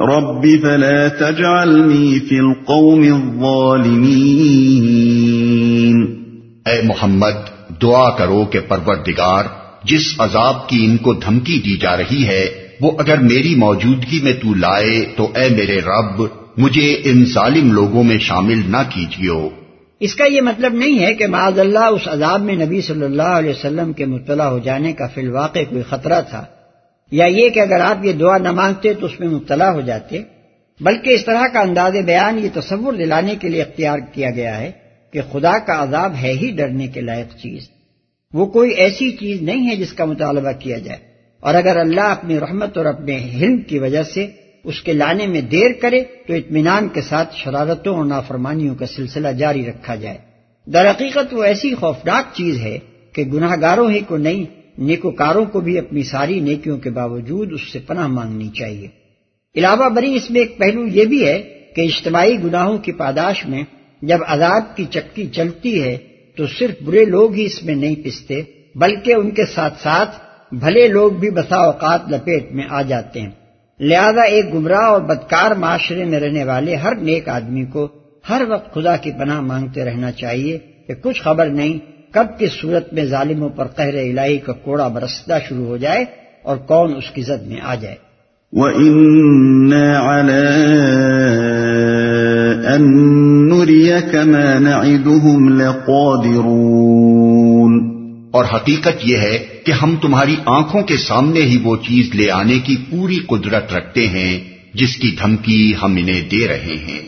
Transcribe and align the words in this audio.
رب 0.00 0.46
فلا 0.62 1.08
تجعلني 1.08 2.20
في 2.20 2.38
القوم 2.38 3.02
الظالمين 3.02 3.86
اے 6.66 6.82
محمد، 6.84 7.36
دعا 7.82 8.10
کرو 8.10 8.44
کہ 8.44 8.60
پروردگار، 8.60 9.44
جس 9.84 10.14
عذاب 10.18 10.68
کی 10.68 10.84
ان 10.84 10.96
کو 10.96 11.12
دھمکی 11.12 11.58
دی 11.58 11.76
جا 11.76 11.96
رہی 11.96 12.26
ہے، 12.26 12.48
وہ 12.80 12.90
اگر 12.98 13.20
میری 13.20 13.54
موجودگی 13.54 14.20
میں 14.22 14.32
تو 14.32 14.54
لائے 14.54 15.04
تو 15.16 15.28
اے 15.34 15.48
میرے 15.48 15.80
رب، 15.80 16.22
مجھے 16.56 16.96
ان 17.04 17.24
ظالم 17.24 17.72
لوگوں 17.72 18.04
میں 18.04 18.18
شامل 18.18 18.60
نہ 18.68 18.82
کیجیو۔ 18.94 19.48
اس 20.00 20.14
کا 20.14 20.24
یہ 20.24 20.40
مطلب 20.40 20.74
نہیں 20.74 21.06
ہے 21.06 21.14
کہ 21.14 21.26
معذ 21.26 21.58
اللہ 21.58 21.84
اس 21.84 22.08
عذاب 22.08 22.40
میں 22.40 22.54
نبی 22.54 22.80
صلی 22.80 23.04
اللہ 23.04 23.36
علیہ 23.38 23.50
وسلم 23.50 23.92
کے 23.92 24.06
مبتلا 24.06 24.50
ہو 24.50 24.58
جانے 24.58 24.92
کا 24.92 25.06
فی 25.06 25.20
الواقع 25.20 25.58
کوئی 25.70 25.82
خطرہ 25.82 26.20
تھا، 26.30 26.44
یا 27.10 27.24
یہ 27.24 27.48
کہ 27.48 27.60
اگر 27.60 27.80
آپ 27.80 28.04
یہ 28.04 28.12
دعا 28.12 28.38
نہ 28.38 28.50
مانگتے 28.50 28.92
تو 28.94 29.06
اس 29.06 29.20
میں 29.20 29.28
مبتلا 29.28 29.72
ہو 29.72 29.80
جاتے۔ 29.80 30.22
بلکہ 30.80 31.10
اس 31.10 31.24
طرح 31.24 31.42
کا 31.52 31.60
انداز 31.60 31.92
بیان، 32.06 32.44
یہ 32.44 32.48
تصور 32.54 32.92
دلانے 32.92 33.34
کے 33.34 33.48
لیے 33.48 33.62
اختیار 33.62 33.98
کیا 34.12 34.30
گیا 34.30 34.60
ہے 34.60 34.72
کہ 35.12 35.20
خدا 35.32 35.58
کا 35.58 35.82
عذاب 35.82 36.14
ہے 36.22 36.32
ہی 36.32 36.50
ڈرنے 36.50 36.86
کے 36.86 37.00
لائق 37.00 37.36
چیز۔ 37.36 37.68
وہ 38.32 38.46
کوئی 38.46 38.70
ایسی 38.70 39.10
چیز 39.10 39.42
نہیں 39.42 39.70
ہے 39.70 39.76
جس 39.76 39.92
کا 39.92 40.04
مطالبہ 40.04 40.52
کیا 40.58 40.78
جائے۔ 40.78 40.98
اور 41.40 41.54
اگر 41.54 41.76
اللہ 41.76 42.00
اپنی 42.00 42.40
رحمت 42.40 42.78
اور 42.78 42.86
اپنے 42.86 43.16
حلم 43.34 43.56
کی 43.58 43.78
وجہ 43.78 44.02
سے 44.02 44.26
اس 44.66 44.82
کے 44.82 44.92
لانے 44.92 45.26
میں 45.26 45.40
دیر 45.40 45.70
کرے 45.80 46.04
تو 46.26 46.34
اطمینان 46.34 46.88
کے 46.88 47.00
ساتھ 47.00 47.36
شرارتوں 47.36 47.96
اور 47.96 48.04
نافرمانیوں 48.04 48.74
کا 48.74 48.86
سلسلہ 48.86 49.28
جاری 49.28 49.66
رکھا 49.66 49.94
جائے۔ 49.94 50.18
در 50.66 50.90
حقیقت 50.90 51.34
وہ 51.34 51.42
ایسی 51.42 51.74
خوفناک 51.74 52.34
چیز 52.34 52.58
ہے 52.58 52.78
کہ 53.12 53.24
گناہ 53.24 53.56
گاروں 53.60 53.90
ہی 53.90 54.00
کو 54.00 54.16
نہیں، 54.16 54.44
نیکوکاروں 54.78 55.44
کو 55.44 55.60
بھی 55.60 55.78
اپنی 55.78 56.02
ساری 56.02 56.40
نیکیوں 56.40 56.78
کے 56.78 56.90
باوجود 56.90 57.52
اس 57.52 57.72
سے 57.72 57.78
پناہ 57.78 58.06
مانگنی 58.06 58.48
چاہیے۔ 58.48 58.88
علاوہ 59.56 59.88
بری 59.88 60.16
اس 60.16 60.30
میں 60.30 60.40
ایک 60.40 60.58
پہلو 60.58 60.86
یہ 60.86 61.04
بھی 61.04 61.28
ہے 61.28 61.42
کہ 61.76 61.80
اجتماعی 61.80 62.42
گناہوں 62.44 62.78
کی 62.78 62.92
پاداش 62.92 63.46
میں 63.46 63.62
جب 64.02 64.18
عذاب 64.26 64.76
کی 64.76 64.84
چکی 64.90 65.26
چلتی 65.26 65.82
ہے 65.82 65.98
تو 66.36 66.46
صرف 66.46 66.82
برے 66.82 67.04
لوگ 67.04 67.34
ہی 67.34 67.44
اس 67.44 67.62
میں 67.62 67.74
نہیں 67.74 67.96
پستے، 68.04 68.42
بلکہ 68.74 69.14
ان 69.14 69.30
کے 69.30 69.46
ساتھ 69.46 69.82
ساتھ 69.82 70.20
بھلے 70.54 70.88
لوگ 70.88 71.12
بھی 71.12 71.30
بسا 71.30 71.56
اوقات 71.56 72.00
لپیٹ 72.08 72.52
میں 72.52 72.64
آ 72.70 72.82
جاتے 72.82 73.20
ہیں۔ 73.20 73.45
لہذا 73.80 74.22
ایک 74.22 74.54
گمراہ 74.54 74.78
اور 74.78 75.00
بدکار 75.00 75.50
معاشرے 75.50 76.04
میں 76.04 76.20
رہنے 76.20 76.44
والے 76.44 76.74
ہر 76.74 76.94
نیک 76.94 77.28
آدمی 77.28 77.64
کو 77.64 77.88
ہر 78.30 78.42
وقت 78.48 78.74
خدا 78.74 78.96
کی 78.96 79.12
پناہ 79.12 79.40
مانگتے 79.40 79.84
رہنا 79.84 80.12
چاہیے 80.12 80.58
کہ 80.86 80.94
کچھ 80.94 81.22
خبر 81.22 81.46
نہیں، 81.46 81.78
کب 82.12 82.26
کس 82.38 82.60
صورت 82.60 82.92
میں 82.92 83.04
ظالموں 83.04 83.48
پر 83.48 83.66
قہر 83.66 83.88
الہی 83.88 84.38
کا 84.38 84.52
کوڑا 84.52 84.88
برسنا 84.88 85.38
شروع 85.38 85.66
ہو 85.66 85.76
جائے 85.76 86.04
اور 86.42 86.56
کون 86.56 86.96
اس 86.96 87.10
کی 87.10 87.22
زد 87.22 87.46
میں 87.46 87.56
آ 87.62 87.74
جائے۔ 87.74 87.94
وَإِنَّا 88.52 90.00
عَلَىٰ 90.00 92.76
أَن 92.76 93.48
نُّرِيَكَ 93.48 94.24
مَا 94.24 94.58
نَعِدُهُمْ 94.58 95.60
لَقَادِرُونَ 95.60 97.95
اور 98.36 98.44
حقیقت 98.54 98.98
یہ 99.02 99.16
ہے 99.16 99.38
کہ 99.64 99.72
ہم 99.72 99.96
تمہاری 100.02 100.36
آنکھوں 100.46 100.82
کے 100.82 100.96
سامنے 100.96 101.40
ہی 101.40 101.58
وہ 101.62 101.76
چیز 101.76 102.14
لے 102.14 102.30
آنے 102.30 102.58
کی 102.58 102.76
پوری 102.90 103.18
قدرت 103.26 103.72
رکھتے 103.72 104.08
ہیں، 104.08 104.40
جس 104.74 104.96
کی 104.96 105.16
دھمکی 105.22 105.72
ہم 105.82 105.96
انہیں 105.96 106.30
دے 106.30 106.48
رہے 106.48 106.84
ہیں۔ 106.88 107.00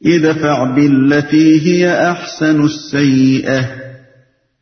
ادفع 0.00 0.74
بالتي 0.74 1.66
هي 1.66 1.84
احسن 1.84 2.62
السيئة 2.62 3.60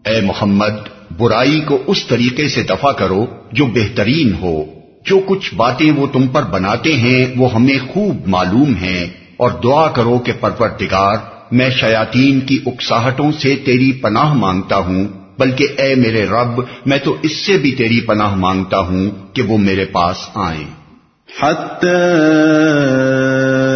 اے 0.09 0.22
محمد 0.22 0.90
برائی 1.18 1.59
کو 1.59 1.84
اس 1.88 2.06
طریقے 2.07 2.47
سے 2.47 2.63
دفع 2.63 2.91
کرو 2.91 3.25
جو 3.52 3.66
بہترین 3.66 4.34
ہو۔ 4.41 4.63
جو 5.06 5.19
کچھ 5.25 5.56
باتیں 5.56 5.91
وہ 5.91 6.08
تم 6.13 6.28
پر 6.28 6.44
بناتے 6.44 6.94
ہیں 6.94 7.25
وہ 7.38 7.53
ہمیں 7.53 7.78
خوب 7.94 8.28
معلوم 8.28 8.74
ہیں۔ 8.75 9.08
اور 9.38 9.52
دعا 9.63 9.88
کرو 9.88 10.18
کہ 10.18 10.31
پروردگار 10.40 11.16
میں 11.52 11.69
شیاطین 11.69 12.40
کی 12.40 12.59
اکساہٹوں 12.66 13.31
سے 13.31 13.56
تیری 13.66 13.91
پناہ 13.91 14.34
مانگتا 14.34 14.75
ہوں 14.75 15.08
بلکہ 15.40 15.68
اے 15.78 15.96
میرے 15.96 16.25
رب 16.25 16.62
میں 16.85 16.97
تو 17.03 17.16
اس 17.22 17.31
سے 17.31 17.58
بھی 17.58 17.72
تیری 17.72 18.02
پناہ 18.02 18.35
مانگتا 18.35 18.79
ہوں 18.79 19.09
کہ 19.34 19.41
وہ 19.41 19.58
میرے 19.58 19.85
پاس 19.85 20.18
آئیں۔ 20.35 20.79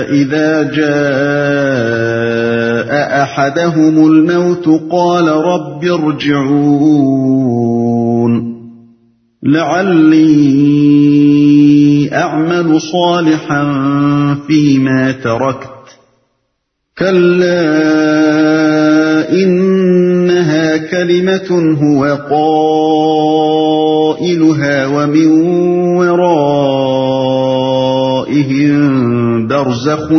إذا 0.09 0.63
جاء 0.63 2.03
أحدهم 3.23 4.07
الموت 4.07 4.67
قال 4.91 5.27
رب 5.27 5.85
ارجعون 5.85 7.33
لعلي 9.43 10.63
أعمل 12.13 12.81
صالحا 12.81 13.63
فيما 14.47 15.11
تركت 15.11 15.69
كلا 16.97 17.73
إنها 19.31 20.77
كلمة 20.77 21.75
هو 21.81 22.05
قائلها 24.19 24.87
ومن 24.87 25.27
ورائهم 25.97 26.53
برزخ 29.65 30.11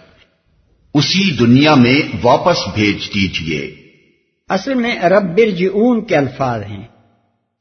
اسی 0.94 1.36
دنیا 1.36 1.74
میں 1.74 2.00
واپس 2.22 2.56
بھیج 2.74 3.14
دیجیے۔ 3.14 3.74
اصل 4.48 4.74
میں 4.74 5.02
رب 5.02 5.36
برجعون 5.36 6.04
کے 6.04 6.16
الفاظ 6.16 6.62
ہیں۔ 6.62 6.82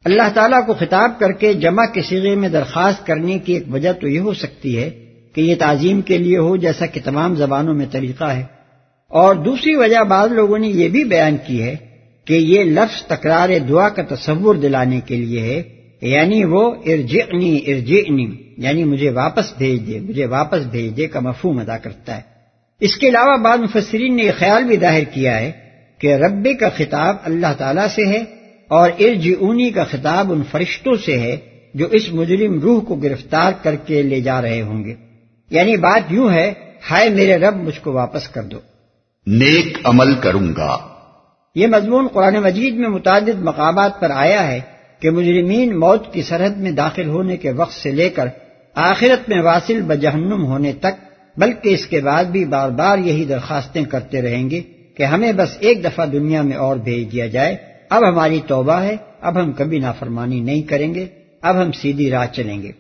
اللہ 0.05 0.29
تعالیٰ 0.33 0.65
کو 0.65 0.73
خطاب 0.73 1.19
کر 1.19 1.31
کے 1.31 1.53
جمع 1.53 1.85
کے 1.85 2.01
سیغے 2.01 2.35
میں 2.35 2.49
درخواست 2.49 3.07
کرنے 3.07 3.39
کی 3.39 3.53
ایک 3.53 3.63
وجہ 3.71 3.93
تو 3.93 4.07
یہ 4.07 4.19
ہو 4.19 4.33
سکتی 4.33 4.77
ہے 4.77 4.89
کہ 5.33 5.41
یہ 5.41 5.55
تعظیم 5.59 6.01
کے 6.01 6.17
لیے 6.17 6.37
ہو 6.37 6.55
جیسا 6.55 6.85
کہ 6.85 6.99
تمام 7.03 7.35
زبانوں 7.35 7.73
میں 7.73 7.85
طریقہ 7.91 8.23
ہے۔ 8.23 8.43
اور 9.07 9.35
دوسری 9.35 9.75
وجہ 9.75 10.03
بعض 10.03 10.31
لوگوں 10.31 10.59
نے 10.59 10.67
یہ 10.67 10.87
بھی 10.87 11.03
بیان 11.03 11.37
کی 11.47 11.61
ہے 11.61 11.75
کہ 12.25 12.33
یہ 12.33 12.63
لفظ 12.63 13.03
تکرار 13.03 13.49
دعا 13.69 13.89
کا 13.89 14.15
تصور 14.15 14.55
دلانے 14.55 15.01
کے 15.05 15.15
لیے 15.15 15.41
ہے 15.41 15.78
یعنی 16.01 16.43
وہ 16.43 16.71
ارجعنی 16.71 17.59
ارجعنی 17.67 18.35
یعنی 18.57 18.83
مجھے 18.83 19.09
واپس 19.09 19.57
بھیج 19.57 19.87
دے 19.87 19.99
مجھے 19.99 20.25
واپس 20.25 20.63
بھیج 20.65 20.97
دے 20.97 21.07
کا 21.07 21.19
مفہوم 21.19 21.59
ادا 21.59 21.77
کرتا 21.77 22.17
ہے۔ 22.17 22.21
اس 22.79 22.95
کے 22.95 23.09
علاوہ 23.09 23.37
بعض 23.37 23.59
مفسرین 23.59 24.15
نے 24.15 24.23
یہ 24.23 24.31
خیال 24.37 24.63
بھی 24.63 24.77
ظاہر 24.77 25.03
کیا 25.03 25.39
ہے 25.39 25.51
کہ 25.97 26.13
رب 26.15 26.47
کا 26.59 26.69
خطاب 26.69 27.15
اللہ 27.23 27.53
تعالی 27.57 27.81
سے 27.95 28.05
ہے 28.05 28.23
اور 28.67 28.89
ارجعونی 28.99 29.71
کا 29.71 29.83
خطاب 29.83 30.31
ان 30.31 30.43
فرشتوں 30.51 30.93
سے 31.05 31.19
ہے 31.19 31.37
جو 31.73 31.85
اس 31.85 32.13
مجرم 32.13 32.59
روح 32.59 32.81
کو 32.81 32.95
گرفتار 32.95 33.51
کر 33.63 33.75
کے 33.75 34.01
لے 34.01 34.21
جا 34.21 34.41
رہے 34.41 34.61
ہوں 34.61 34.83
گے۔ 34.83 34.95
یعنی 35.49 35.77
بات 35.77 36.11
یوں 36.11 36.29
ہے 36.31 36.53
ہائے 36.91 37.09
میرے 37.09 37.37
رب 37.37 37.55
مجھ 37.55 37.79
کو 37.79 37.91
واپس 37.93 38.27
کر 38.27 38.43
دو۔ 38.43 38.59
نیک 39.27 39.77
عمل 39.83 40.15
کروں 40.15 40.55
گا۔ 40.57 40.77
یہ 41.55 41.67
مضمون 41.67 42.07
قرآن 42.07 42.33
مجید 42.33 42.73
میں 42.73 42.89
متعدد 42.89 43.41
مقامات 43.41 43.99
پر 43.99 44.09
آیا 44.09 44.47
ہے۔ 44.47 44.78
کہ 45.01 45.09
مجرمین 45.09 45.79
موت 45.79 46.13
کی 46.13 46.21
سرحد 46.21 46.57
میں 46.57 46.71
داخل 46.71 47.07
ہونے 47.07 47.37
کے 47.37 47.51
وقت 47.51 47.73
سے 47.73 47.91
لے 47.91 48.09
کر 48.09 48.27
آخرت 48.73 49.29
میں 49.29 49.41
واصل 49.41 49.81
بجہنم 49.81 50.45
ہونے 50.45 50.73
تک، 50.73 50.99
بلکہ 51.37 51.69
اس 51.69 51.85
کے 51.85 52.01
بعد 52.01 52.23
بھی 52.23 52.45
بار 52.45 52.69
بار 52.69 52.97
یہی 52.97 53.25
درخواستیں 53.25 53.85
کرتے 53.85 54.21
رہیں 54.21 54.49
گے 54.49 54.61
کہ 54.97 55.03
ہمیں 55.03 55.31
بس 55.31 55.57
ایک 55.59 55.83
دفعہ 55.83 56.05
دنیا 56.05 56.41
میں 56.41 56.57
اور 56.57 56.77
بھیج 56.77 57.11
دیا 57.11 57.27
جائے۔ 57.27 57.55
اب 57.89 58.07
ہماری 58.07 58.39
توبہ 58.47 58.81
ہے، 58.81 58.97
اب 59.21 59.41
ہم 59.41 59.51
کبھی 59.51 59.79
نافرمانی 59.79 60.39
نہیں 60.39 60.61
کریں 60.61 60.93
گے، 60.93 61.05
اب 61.41 61.61
ہم 61.61 61.71
سیدھی 61.71 62.11
راہ 62.11 62.25
چلیں 62.25 62.61
گے۔ 62.61 62.71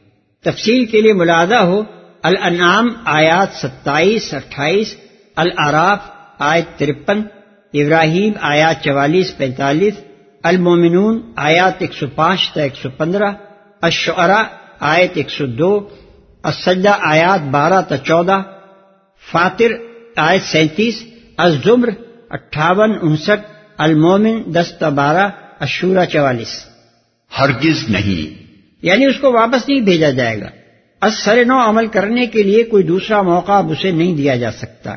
تفصیل 0.43 0.85
کے 0.85 1.01
لیے 1.01 1.13
ملازہ 1.13 1.55
ہو، 1.55 1.83
الانعام 2.23 2.87
آیات 3.05 3.55
ستائیس، 3.55 4.33
اٹھائیس، 4.33 4.95
العراف 5.35 5.99
آیت 6.39 6.79
ترپن، 6.79 7.21
ابراہیم 7.73 8.33
آیات 8.41 8.83
چوالیس، 8.83 9.37
پینتالیس 9.37 9.93
المومنون 10.43 11.21
آیات 11.35 11.73
ایک 11.77 11.93
سو 11.93 12.07
پانچ 12.15 12.53
تا 12.53 12.61
ایک 12.61 12.73
سو 12.75 12.89
پندرہ 12.89 13.31
اشعرا 13.81 14.43
آیت 14.79 15.11
ایک 15.13 15.29
سو 15.29 15.45
دو 15.45 15.89
اسجدہ 16.43 16.97
آیات 17.01 17.39
بارہ 17.51 17.81
تا 17.81 17.97
چودہ 17.97 18.41
فاتر 19.31 19.71
آیت 20.15 20.41
سینتیس 20.43 21.03
الزمر 21.37 21.89
اٹھاون 22.29 22.97
انسٹھ 23.01 23.51
المومن 23.77 24.41
دس 24.55 24.73
تا 24.79 24.89
بارہ 24.89 25.29
اشورا 25.59 26.05
چوالیس۔ 26.05 26.65
ہرگز 27.39 27.89
نہیں۔ 27.89 28.43
یعنی 28.81 29.05
اس 29.05 29.19
کو 29.19 29.31
واپس 29.31 29.69
نہیں 29.69 29.81
بھیجا 29.81 30.09
جائے 30.09 30.41
گا۔ 30.41 30.47
اثر 31.01 31.45
نو 31.45 31.69
عمل 31.69 31.87
کرنے 31.87 32.25
کے 32.25 32.43
لیے 32.43 32.63
کوئی 32.63 32.83
دوسرا 32.83 33.21
موقع 33.21 33.51
اب 33.51 33.71
اسے 33.71 33.91
نہیں 33.91 34.15
دیا 34.15 34.35
جا 34.35 34.51
سکتا۔ 34.51 34.95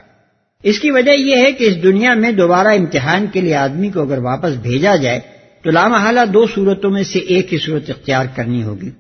اس 0.63 0.79
کی 0.79 0.91
وجہ 0.91 1.11
یہ 1.11 1.37
ہے 1.37 1.53
کہ 1.53 1.65
اس 1.65 1.83
دنیا 1.83 2.15
میں 2.15 2.33
دوبارہ 2.33 2.69
امتحان 2.69 3.27
کے 3.27 3.41
لیے 3.41 3.55
آدمی 3.55 3.91
کو 3.91 4.03
اگر 4.03 4.19
واپس 4.19 4.51
بھیجا 4.51 4.97
جائے 4.97 5.21
تو 5.63 5.71
لامحالہ 5.71 6.21
دو 6.35 6.47
صورتوں 6.55 6.91
میں 6.91 7.03
سے 7.03 7.19
ایک 7.19 7.53
ہی 7.53 7.59
صورت 7.59 7.91
اختیار 7.91 8.27
کرنی 8.37 8.63
ہوگی۔ 8.63 8.91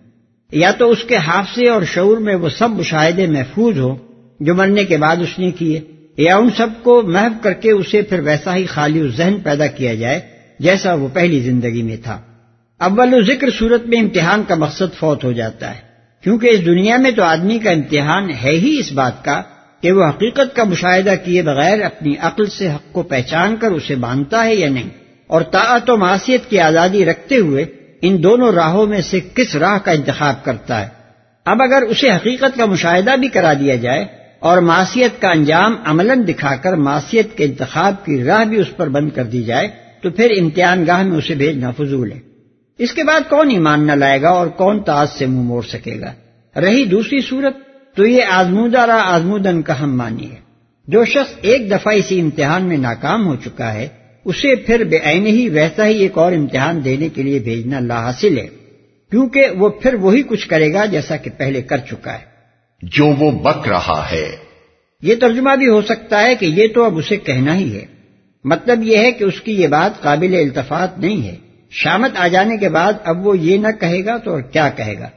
یا 0.52 0.70
تو 0.70 0.90
اس 0.90 1.04
کے 1.04 1.16
حافظے 1.16 1.68
اور 1.68 1.82
شعور 1.82 2.16
میں 2.16 2.34
وہ 2.34 2.48
سب 2.48 2.70
مشاہدے 2.70 3.26
محفوظ 3.26 3.78
ہو 3.78 3.96
جو 4.40 4.54
مرنے 4.54 4.84
کے 4.84 4.96
بعد 4.96 5.16
اس 5.16 5.38
نے 5.38 5.50
کیے، 5.50 5.80
یا 6.18 6.36
ان 6.36 6.48
سب 6.56 6.66
کو 6.82 7.02
محو 7.02 7.42
کر 7.42 7.52
کے 7.52 7.70
اسے 7.70 8.02
پھر 8.02 8.20
ویسا 8.20 8.56
ہی 8.56 8.66
خالی 8.66 9.08
ذہن 9.16 9.36
پیدا 9.44 9.66
کیا 9.66 9.94
جائے 9.94 10.20
جیسا 10.58 10.94
وہ 10.94 11.08
پہلی 11.12 11.40
زندگی 11.40 11.82
میں 11.82 11.96
تھا۔ 12.04 12.20
اول 12.78 13.14
و 13.14 13.22
ذکر 13.22 13.50
صورت 13.58 13.86
میں 13.86 13.98
امتحان 13.98 14.42
کا 14.48 14.54
مقصد 14.54 14.98
فوت 14.98 15.24
ہو 15.24 15.32
جاتا 15.32 15.74
ہے۔ 15.74 15.80
کیونکہ 16.20 16.46
اس 16.46 16.66
دنیا 16.66 16.96
میں 16.96 17.10
تو 17.10 17.22
آدمی 17.22 17.58
کا 17.58 17.70
امتحان 17.70 18.30
ہے 18.30 18.50
ہی 18.50 18.76
اس 18.80 18.92
بات 18.92 19.24
کا 19.24 19.42
کہ 19.80 19.92
وہ 19.92 20.08
حقیقت 20.08 20.56
کا 20.56 20.64
مشاہدہ 20.64 21.14
کیے 21.24 21.42
بغیر 21.42 21.82
اپنی 21.82 22.14
عقل 22.20 22.46
سے 22.46 22.70
حق 22.70 22.92
کو 22.92 23.02
پہچان 23.02 23.56
کر 23.56 23.70
اسے 23.70 23.94
باندھتا 23.94 24.44
ہے 24.44 24.54
یا 24.54 24.68
نہیں۔ 24.68 25.01
اور 25.32 25.42
طاعت 25.42 25.90
و 25.90 25.96
معاشیت 25.96 26.50
کی 26.50 26.60
آزادی 26.60 27.04
رکھتے 27.04 27.36
ہوئے 27.36 27.64
ان 28.02 28.22
دونوں 28.22 28.52
راہوں 28.52 28.86
میں 28.86 29.00
سے 29.00 29.20
کس 29.34 29.54
راہ 29.56 29.78
کا 29.78 29.90
انتخاب 29.90 30.44
کرتا 30.44 30.80
ہے؟ 30.80 30.88
اب 31.44 31.62
اگر 31.62 31.82
اسے 31.82 32.10
حقیقت 32.10 32.58
کا 32.58 32.66
مشاہدہ 32.66 33.16
بھی 33.16 33.28
کرا 33.28 33.52
دیا 33.52 33.76
جائے 33.76 34.04
اور 34.38 34.58
معاشیت 34.58 35.22
کا 35.22 35.30
انجام 35.30 35.76
عملاً 35.84 36.26
دکھا 36.28 36.56
کر 36.56 36.72
معاشیت 36.72 37.36
کے 37.36 37.44
انتخاب 37.44 38.04
کی 38.04 38.24
راہ 38.24 38.44
بھی 38.44 38.58
اس 38.58 38.76
پر 38.76 38.88
بند 38.88 39.10
کر 39.10 39.24
دی 39.24 39.42
جائے، 39.42 39.68
تو 40.02 40.10
پھر 40.10 40.32
امتحان 40.40 40.86
گاہ 40.86 41.02
میں 41.02 41.18
اسے 41.18 41.34
بھیجنا 41.34 41.70
فضول 41.70 42.12
ہے۔ 42.12 42.18
اس 42.78 42.92
کے 42.92 43.02
بعد 43.02 43.20
کون 43.30 43.50
ایمان 43.50 43.86
نہ 43.86 43.92
لائے 43.92 44.22
گا 44.22 44.28
اور 44.28 44.46
کون 44.46 44.82
تاج 44.82 45.08
سے 45.18 45.26
منہ 45.26 45.42
موڑ 45.42 45.62
سکے 45.62 46.00
گا؟ 46.00 46.12
رہی 46.60 46.84
دوسری 46.84 47.20
صورت، 47.20 47.56
تو 47.96 48.06
یہ 48.06 48.22
آزمودہ 48.24 48.80
را 48.80 49.00
آزمودن 49.04 49.62
کا 49.62 49.82
ہم 49.82 49.96
مانی 49.96 50.30
ہے 50.30 50.40
جو 50.88 51.04
شخص 51.04 51.34
ایک 51.40 51.70
دفعہ 51.70 51.94
اسی 51.94 52.20
امتحان 52.20 52.62
میں 52.62 52.76
ناکام 52.76 53.26
ہو 53.26 53.36
چکا 53.36 53.74
ہے 53.74 53.88
اسے 54.24 54.54
پھر 54.56 54.84
بے 54.84 54.98
عین 55.04 55.26
ہی 55.26 55.48
ویسا 55.48 55.86
ہی 55.86 55.98
ایک 55.98 56.18
اور 56.18 56.32
امتحان 56.32 56.84
دینے 56.84 57.08
کے 57.08 57.22
لیے 57.22 57.38
بھیجنا 57.38 57.80
لا 57.80 58.00
حاصل 58.00 58.38
ہے 58.38 58.46
کیونکہ 59.10 59.46
وہ 59.58 59.68
پھر 59.68 59.94
وہی 59.94 60.22
کچھ 60.22 60.48
کرے 60.48 60.72
گا 60.72 60.84
جیسا 60.84 61.16
کہ 61.16 61.30
پہلے 61.36 61.62
کر 61.62 61.78
چکا 61.78 62.12
ہے۔ 62.14 62.32
جو 62.82 63.06
وہ 63.06 63.30
بک 63.30 63.68
رہا 63.68 64.08
ہے۔ 64.12 64.36
یہ 65.02 65.14
ترجمہ 65.14 65.56
بھی 65.56 65.68
ہو 65.68 65.82
سکتا 65.82 66.22
ہے 66.22 66.34
کہ 66.34 66.46
یہ 66.46 66.66
تو 66.74 66.84
اب 66.84 66.98
اسے 66.98 67.16
کہنا 67.16 67.58
ہی 67.58 67.76
ہے۔ 67.76 67.84
مطلب 68.44 68.82
یہ 68.82 68.96
ہے 68.96 69.12
کہ 69.12 69.24
اس 69.24 69.40
کی 69.40 69.52
یہ 69.52 69.66
بات 69.66 70.02
قابل 70.02 70.34
التفات 70.34 70.98
نہیں 70.98 71.26
ہے۔ 71.28 71.34
شامت 71.70 72.10
آ 72.16 72.28
جانے 72.28 72.56
کے 72.56 72.68
بعد 72.68 72.92
اب 73.04 73.26
وہ 73.26 73.38
یہ 73.38 73.58
نہ 73.58 73.68
کہے 73.80 74.04
گا 74.04 74.16
تو 74.16 74.30
اور 74.30 74.40
کیا 74.40 74.68
کہے 74.68 74.94
گا؟ 74.98 75.08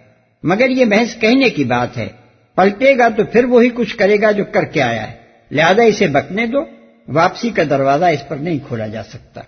مگر 0.44 0.70
یہ 0.70 0.86
محض 0.86 1.20
کہنے 1.20 1.50
کی 1.50 1.64
بات 1.64 1.98
ہے۔ 1.98 2.08
پلٹے 2.56 2.98
گا 2.98 3.10
تو 3.10 3.24
پھر 3.24 3.46
وہی 3.46 3.70
کچھ 3.74 3.96
کرے 3.98 4.22
گا 4.22 4.32
جو 4.32 4.44
کر 4.52 4.66
کے 4.66 4.82
آیا 4.82 5.12
ہے۔ 5.12 5.16
لہذا 5.52 5.84
اسے 5.84 6.08
بکنے 6.08 6.46
دو۔ 6.46 6.75
واپسی 7.08 7.50
کا 7.50 7.64
دروازہ 7.70 8.06
اس 8.06 8.28
پر 8.28 8.36
نہیں 8.36 8.60
کھولا 8.68 8.88
جا 8.88 9.04
سکتا۔ 9.04 9.42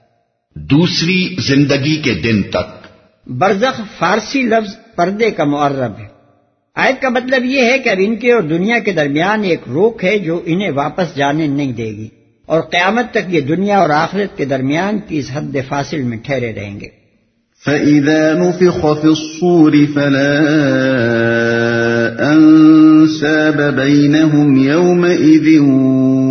دوسری 0.56 1.36
زندگی 1.48 1.96
کے 1.96 2.14
دن 2.14 2.44
تک۔ 2.44 2.88
برزخ 3.30 3.82
فارسی 3.98 4.42
لفظ 4.42 4.76
پردے 4.96 5.32
کا 5.32 5.44
معرب 5.44 6.00
ہے۔ 6.00 6.08
آیت 6.76 7.02
کا 7.02 7.10
مطلب 7.10 7.46
یہ 7.46 7.62
ہے 7.62 7.80
کہ 7.80 7.90
اب 7.90 7.98
ان 8.00 8.16
کے 8.16 8.32
اور 8.32 8.42
دنیا 8.42 8.80
کے 8.80 8.92
درمیان 8.92 9.44
ایک 9.44 9.60
روک 9.68 10.04
ہے 10.04 10.20
جو 10.20 10.42
انہیں 10.46 10.72
واپس 10.72 11.16
جانے 11.16 11.48
نہیں 11.48 11.74
دے 11.74 11.86
گی۔ 11.86 12.08
اور 12.46 12.62
قیامت 12.62 13.12
تک 13.12 13.34
یہ 13.34 13.42
دنیا 13.42 13.78
اور 13.80 13.90
آخرت 13.90 14.38
کے 14.38 14.46
درمیان 14.46 15.00
کی 15.08 15.18
اس 15.18 15.30
حد 15.34 15.56
فاصل 15.68 16.02
میں 16.02 16.18
ٹھہرے 16.18 16.54
رہیں 16.54 16.80
گے۔ 16.80 16.88
فَإِذَا 17.66 18.34
نُفِخَ 18.34 18.88
فِي 19.02 19.08
الصُّورِ 19.08 19.78
فَلَا 19.94 20.34
أَنسَابَ 22.98 23.76
بَيْنَهُمْ 23.76 24.58
يَوْمَئِذٍ 24.58 25.62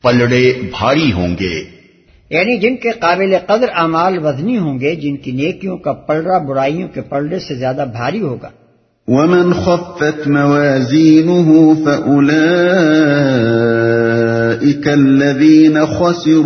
پلڑے 0.03 0.53
بھاری 0.79 1.13
ہوں 1.13 1.37
گے۔ 1.41 1.65
یعنی 2.31 2.59
جن 2.59 2.77
کے 2.77 2.91
قابل 2.91 3.35
قدر 3.47 3.67
اعمال 3.75 4.19
وزنی 4.19 4.59
ہوں 4.59 4.81
گے 4.81 4.95
جن 4.95 5.17
کی 5.17 5.33
نیکیوں 5.33 5.77
کا 5.77 5.93
پلڑا 5.93 6.39
برائیوں 6.39 6.89
کے 6.89 7.01
پلڑے 7.01 7.39
سے 7.39 7.55
زیادہ 7.55 7.85
بھاری 7.93 8.21
ہوگا۔ 8.21 8.49
ومن 9.09 9.53
خفت 9.53 10.29
موازينه 10.29 11.75
فأولئك 11.85 12.49
الذين 14.89 15.79
خسروا 15.85 16.43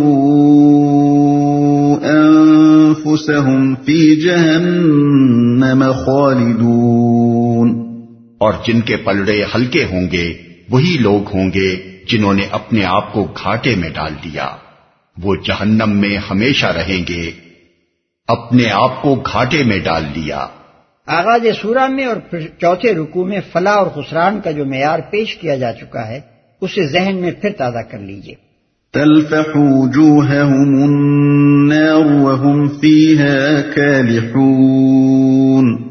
أنفسهم 2.11 3.75
في 3.75 4.15
جهنم 4.15 5.91
خالدون۔ 5.91 7.46
اور 8.37 8.53
جن 8.67 8.81
کے 8.81 8.97
پلڑے 8.97 9.41
ہلکے 9.55 9.83
ہوں 9.83 10.11
گے 10.11 10.33
وہی 10.69 10.97
لوگ 10.99 11.33
ہوں 11.33 11.51
گے 11.53 11.97
جنہوں 12.07 12.33
نے 12.33 12.41
اپنے 12.51 12.83
آپ 12.83 13.13
کو 13.13 13.23
گھاٹے 13.23 13.75
میں 13.75 13.89
ڈال 13.89 14.13
دیا۔ 14.23 14.49
وہ 15.23 15.35
جہنم 15.35 15.89
میں 15.89 16.17
ہمیشہ 16.31 16.65
رہیں 16.65 17.09
گے۔ 17.09 17.31
اپنے 18.27 18.71
آپ 18.71 19.01
کو 19.01 19.15
گھاٹے 19.15 19.63
میں 19.63 19.79
ڈال 19.79 20.03
لیا 20.15 20.47
آغاز 21.05 21.41
سورہ 21.61 21.87
میں 21.87 22.05
اور 22.05 22.15
پھر 22.15 22.47
چوتھے 22.61 22.93
رکو 22.93 23.25
میں 23.25 23.39
فلاح 23.51 23.73
اور 23.73 23.87
خسران 23.87 24.39
کا 24.43 24.51
جو 24.51 24.65
معیار 24.65 24.99
پیش 25.11 25.35
کیا 25.35 25.55
جا 25.55 25.73
چکا 25.73 26.07
ہے 26.07 26.19
اسے 26.61 26.87
ذہن 26.87 27.15
میں 27.15 27.31
پھر 27.31 27.49
تازہ 27.57 27.91
کر 27.91 27.99
لیجیے۔ 27.99 28.35
تلفح 28.93 29.51
وجوههم 29.55 30.83
النار 30.83 31.95
وهم 31.95 32.67
فيها 32.67 33.61
كالحون 33.75 35.86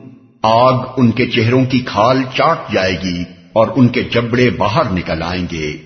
آگ 0.49 0.85
ان 0.97 1.11
کے 1.11 1.27
چہروں 1.27 1.65
کی 1.65 1.81
کھال 1.81 2.23
چاٹ 2.35 2.73
جائے 2.73 2.93
گی 2.93 3.25
اور 3.53 3.67
ان 3.77 3.89
کے 3.89 4.03
جبڑے 4.03 4.51
باہر 4.51 4.93
نکل 4.93 5.23
آئیں 5.23 5.47
گے۔ 5.53 5.77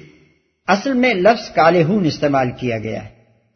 اصل 0.69 0.93
میں 0.93 1.15
لفظ 1.15 1.55
کالہون 1.55 2.05
استعمال 2.05 2.51
کیا 2.61 2.79
گیا 2.79 3.05
ہے۔ 3.05 3.09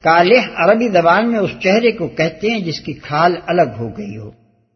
کالح 0.03 0.41
عربی 0.57 0.89
زبان 0.89 1.31
میں 1.31 1.39
اس 1.39 1.51
چہرے 1.61 1.93
کو 1.93 2.09
کہتے 2.09 2.51
ہیں 2.51 2.61
جس 2.61 2.81
کی 2.81 2.93
کھال 2.93 3.35
الگ 3.47 3.77
ہو 3.79 3.89
گئی 3.89 4.17
ہو 4.17 4.31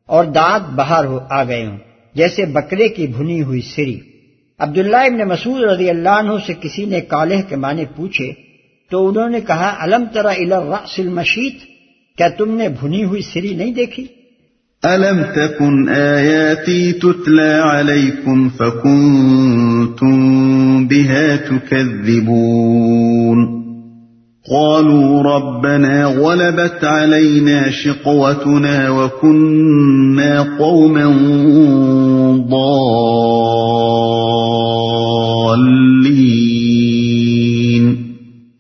اور 0.06 0.24
دانت 0.24 0.74
باہر 0.74 1.04
ہو 1.04 1.18
آ 1.30 1.44
گئے 1.44 1.66
ہوں، 1.66 1.78
جیسے 2.14 2.46
بکرے 2.46 2.88
کی 2.88 3.06
بھنی 3.06 3.42
ہوئی 3.42 3.60
سری۔ 3.60 4.00
عبداللہ 4.58 4.96
ابن 4.96 5.28
مسعود 5.28 5.62
رضی 5.62 5.90
اللہ 5.90 6.08
عنہ 6.08 6.32
سے 6.46 6.52
کسی 6.60 6.84
نے 6.84 7.00
کالح 7.00 7.40
کے 7.48 7.56
معنی 7.56 7.84
پوچھے 7.96 8.32
تو 8.90 9.08
انہوں 9.08 9.28
نے 9.28 9.40
کہا، 9.40 9.76
الم 9.78 10.04
ترا 10.12 10.30
الرأس 10.30 10.98
المشیت؟ 10.98 11.54
کیا 12.16 12.28
تم 12.28 12.56
نے 12.56 12.68
بھنی 12.68 13.04
ہوئی 13.04 13.22
سری 13.22 13.54
نہیں 13.54 13.72
دیکھی؟ 13.72 14.06
ألم 14.86 15.22
تكن 15.36 15.88
آياتي 15.88 16.92
تتلى 16.92 17.60
عليكم 17.62 18.48
فكنتم 18.48 20.18
بها 20.88 21.36
تكذبون 21.36 22.78
قالوا 24.50 25.22
ربنا 25.22 26.04
غلبت 26.04 26.84
علينا 26.84 27.70
شقوتنا 27.70 28.90
وكنا 28.90 30.56
قوما 30.58 31.06
ضالين 32.50 33.18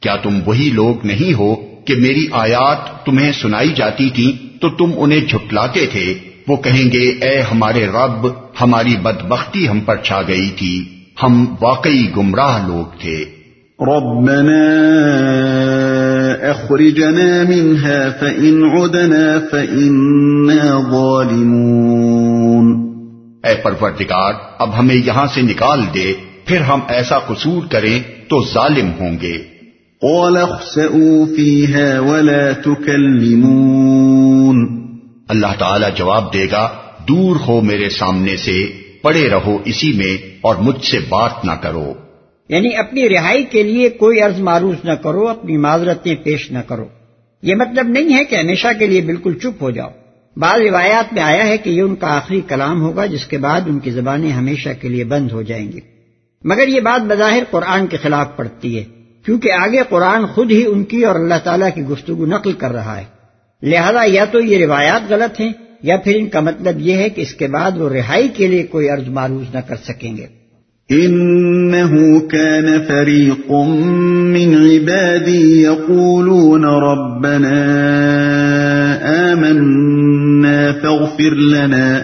کیا 0.02 0.16
تم 0.22 0.34
وہی 0.46 0.70
لوگ 0.70 1.06
نہیں 1.06 1.32
ہو 1.34 1.54
کہ 1.84 1.94
میری 1.94 2.26
آیات 2.32 3.06
تمہیں 3.06 3.32
سنائی 3.32 3.72
جاتی 3.76 4.10
تھی 4.10 4.47
تو 4.60 4.68
تم 4.68 4.90
انہیں 4.96 5.20
جھٹلاتے 5.20 5.86
تھے۔ 5.86 6.14
وہ 6.48 6.56
کہیں 6.56 6.92
گے 6.92 7.08
اے 7.08 7.40
ہمارے 7.40 7.86
رب 7.86 8.26
ہماری 8.60 8.96
بدبختی 9.02 9.68
ہم 9.68 9.80
پر 9.80 9.96
چھا 9.96 10.22
گئی 10.28 10.50
تھی۔ 10.56 10.84
ہم 11.22 11.54
واقعی 11.62 12.06
گمراہ 12.16 12.66
لوگ 12.66 12.98
تھے۔ 13.00 13.24
ربنا 13.80 14.64
اخرجنا 16.50 17.42
منها 17.48 18.08
فإن 18.20 18.64
عدنا 18.64 19.38
فإنا 19.50 20.80
ظالمون۔ 20.90 22.88
اے 23.44 23.54
پروردگار 23.62 24.32
اب 24.58 24.78
ہمیں 24.78 24.94
یہاں 24.94 25.26
سے 25.26 25.42
نکال 25.42 25.80
دے۔ 25.94 26.12
پھر 26.44 26.60
ہم 26.60 26.80
ایسا 26.88 27.18
قصور 27.18 27.62
کریں 27.70 27.98
تو 28.28 28.44
ظالم 28.44 28.90
ہوں 29.00 29.16
گے۔ 29.22 29.38
قال 30.02 30.36
اخسئوا 30.36 31.24
فيها 31.36 32.10
ولا 32.10 32.52
تكلمون۔ 32.64 34.17
اللہ 35.28 35.46
تعالی 35.58 35.86
جواب 35.94 36.32
دے 36.32 36.46
گا، 36.52 36.68
دور 37.08 37.36
ہو 37.48 37.60
میرے 37.60 37.88
سامنے 37.88 38.36
سے، 38.36 38.66
پڑے 39.02 39.28
رہو 39.28 39.58
اسی 39.64 39.92
میں 39.92 40.36
اور 40.40 40.56
مجھ 40.56 40.84
سے 40.84 40.98
بات 41.08 41.44
نہ 41.44 41.52
کرو۔ 41.52 41.94
یعنی 42.48 42.76
اپنی 42.76 43.08
رہائی 43.08 43.44
کے 43.44 43.62
لیے 43.62 43.88
کوئی 43.88 44.20
عرض 44.20 44.40
معروض 44.40 44.76
نہ 44.84 44.92
کرو، 44.92 45.28
اپنی 45.28 45.56
معذرتیں 45.56 46.14
پیش 46.14 46.50
نہ 46.50 46.58
کرو۔ 46.58 46.84
یہ 47.42 47.54
مطلب 47.54 47.88
نہیں 47.88 48.18
ہے 48.18 48.24
کہ 48.24 48.36
ہمیشہ 48.36 48.66
کے 48.78 48.86
لیے 48.86 49.00
بالکل 49.00 49.38
چپ 49.38 49.62
ہو 49.62 49.70
جاؤ۔ 49.70 49.88
بعض 50.36 50.60
روایات 50.60 51.12
میں 51.12 51.22
آیا 51.22 51.46
ہے 51.46 51.58
کہ 51.58 51.70
یہ 51.70 51.82
ان 51.82 51.96
کا 51.96 52.16
آخری 52.16 52.40
کلام 52.40 52.82
ہوگا 52.82 53.06
جس 53.06 53.26
کے 53.26 53.38
بعد 53.38 53.60
ان 53.66 53.78
کی 53.78 53.90
زبانیں 53.90 54.30
ہمیشہ 54.30 54.68
کے 54.80 54.88
لیے 54.88 55.04
بند 55.04 55.32
ہو 55.32 55.42
جائیں 55.42 55.72
گی۔ 55.72 55.80
مگر 56.44 56.68
یہ 56.68 56.80
بات 56.80 57.04
بظاہر 57.04 57.42
قرآن 57.50 57.86
کے 57.86 57.96
خلاف 57.96 58.36
پڑتی 58.36 58.78
ہے، 58.78 58.84
کیونکہ 59.24 59.52
آگے 59.52 59.78
قرآن 59.88 60.26
خود 60.26 60.50
ہی 60.50 60.64
ان 60.66 60.84
کی 60.84 61.04
اور 61.04 61.14
اللہ 61.14 61.38
تعالیٰ 61.44 61.68
کی 61.74 61.82
گفتگو 61.82 62.26
نقل 62.26 62.52
کر 62.52 62.72
رہا 62.72 63.00
ہے۔ 63.00 63.17
لہذا 63.62 64.00
یا 64.06 64.24
تو 64.24 64.40
یہ 64.40 64.66
روایات 64.66 65.10
غلط 65.10 65.40
ہیں 65.40 65.52
یا 65.82 65.96
پھر 65.96 66.12
ان 66.16 66.28
کا 66.28 66.40
مطلب 66.40 66.80
یہ 66.80 66.94
ہے 66.94 67.08
کہ 67.08 67.20
اس 67.20 67.34
کے 67.34 67.46
بعد 67.46 67.70
وہ 67.76 67.88
رہائی 67.88 68.28
کے 68.28 68.46
لیے 68.46 68.62
کوئی 68.62 68.88
عرض 68.88 69.08
معروض 69.08 69.54
نہ 69.54 69.60
کر 69.60 69.76
سکیں 69.76 70.16
گے۔ 70.16 70.38
انه 70.90 71.96
كان 72.28 72.66
فريق 72.88 73.50
من 74.30 74.54
عبادي 74.54 75.62
يقولون 75.62 76.64
ربنا 76.64 77.52
آمنا 79.32 80.72
فاغفر 80.82 81.34
لنا. 81.34 81.98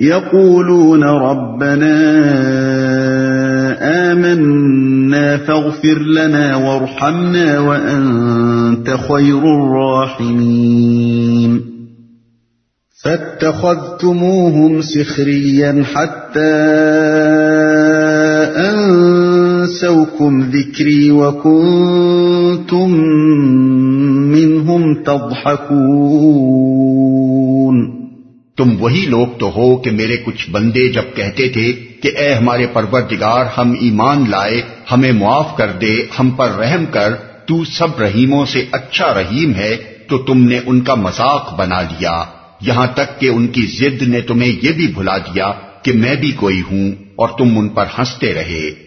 يقولون 0.00 1.02
ربنا 1.04 1.92
آمنا 4.10 4.85
فاغفر 5.36 5.98
لنا 5.98 6.56
وارحمنا 6.56 7.58
وأنت 7.58 8.96
خير 9.08 9.38
الراحمين. 9.38 11.60
فاتخذتموهم 13.04 14.82
سخريا 14.82 15.84
حتى 15.94 16.40
أنسوكم 18.56 20.40
ذكري 20.40 21.10
وكنتم 21.10 22.90
منهم 24.32 25.02
تضحكون. 25.02 25.66
تم 28.56 28.82
وہی 28.82 29.06
لوگ 29.06 29.26
تو 29.38 29.52
ہو 29.56 29.76
کہ 29.76 29.90
میرے 29.90 30.16
کچھ 30.16 30.50
بندے 30.50 30.88
جب 30.88 31.02
کہتے 31.14 31.48
تھے 31.48 31.72
کہ 31.72 32.10
اے 32.18 32.34
ہمارے 32.34 32.66
پروردگار، 32.66 33.44
ہم 33.58 33.72
ایمان 33.80 34.24
لائے، 34.30 34.62
ہمیں 34.92 35.12
معاف 35.12 35.56
کر 35.56 35.72
دے، 35.72 36.06
ہم 36.18 36.30
پر 36.30 36.50
رحم 36.50 36.84
کر، 36.86 37.14
تو 37.46 37.64
سب 37.64 38.00
رحیموں 38.00 38.46
سے 38.46 38.64
اچھا 38.72 39.14
رحیم 39.14 39.54
ہے، 39.54 39.76
تو 40.08 40.18
تم 40.18 40.48
نے 40.48 40.60
ان 40.66 40.80
کا 40.80 40.94
مذاق 40.94 41.54
بنا 41.54 41.82
لیا۔ 41.82 42.24
یہاں 42.60 42.86
تک 42.94 43.20
کہ 43.20 43.26
ان 43.26 43.46
کی 43.46 43.62
ضد 43.62 44.02
نے 44.02 44.20
تمہیں 44.20 44.52
یہ 44.62 44.72
بھی 44.72 44.86
بھلا 44.86 45.18
دیا 45.18 45.52
کہ 45.82 45.92
میں 45.92 46.14
بھی 46.14 46.30
کوئی 46.30 46.62
ہوں 46.70 46.92
اور 47.16 47.28
تم 47.38 47.58
ان 47.58 47.68
پر 47.68 47.84
ہنستے 47.98 48.34
رہے۔ 48.34 48.85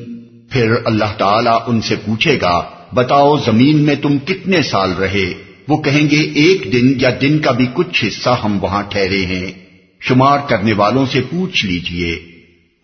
پھر 0.50 0.72
اللہ 0.84 1.18
تعالیٰ 1.18 1.58
ان 1.66 1.80
سے 1.80 1.94
پوچھے 2.06 2.38
گا، 2.42 2.62
بتاؤ 2.94 3.36
زمین 3.36 3.78
میں 3.78 3.94
تم 3.94 4.18
کتنے 4.18 4.62
سال 4.62 4.92
رہے؟ 4.92 5.34
وہ 5.68 5.76
کہیں 5.76 6.10
گے، 6.10 6.16
ایک 6.16 6.72
دن 6.72 6.92
یا 6.96 7.10
دن 7.20 7.38
کا 7.38 7.50
بھی 7.50 7.66
کچھ 7.74 8.04
حصہ 8.04 8.30
ہم 8.44 8.58
وہاں 8.62 8.82
ٹھہرے 8.88 9.26
ہیں۔ 9.26 9.52
شمار 10.00 10.38
کرنے 10.48 10.72
والوں 10.72 11.06
سے 11.06 11.20
پوچھ 11.30 11.66
لیجیے۔ 11.66 12.31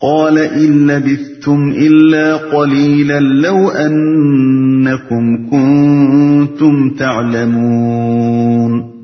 قال 0.03 0.39
إن 0.39 0.91
لبثتم 0.91 1.71
إلا 1.71 2.37
قليلا 2.37 3.21
لو 3.21 3.71
أنكم 3.71 5.51
كنتم 5.51 6.91
تعلمون 6.91 8.99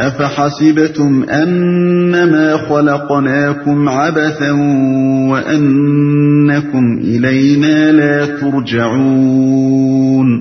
أفحسبتم 0.00 1.22
أنما 1.22 2.56
خلقناكم 2.56 3.88
عبثا 3.88 4.50
وأنكم 5.30 6.98
إلينا 6.98 7.92
لا 7.92 8.26
ترجعون 8.40 10.40